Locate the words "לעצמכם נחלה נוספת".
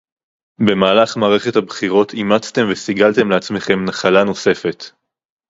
3.29-4.83